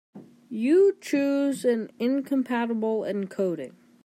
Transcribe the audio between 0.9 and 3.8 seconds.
chose an incompatible encoding.